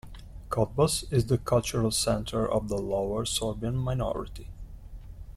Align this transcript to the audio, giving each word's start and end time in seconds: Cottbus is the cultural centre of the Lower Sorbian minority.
Cottbus 0.49 1.03
is 1.13 1.27
the 1.27 1.37
cultural 1.37 1.91
centre 1.91 2.49
of 2.51 2.69
the 2.69 2.77
Lower 2.79 3.23
Sorbian 3.23 3.75
minority. 3.75 4.49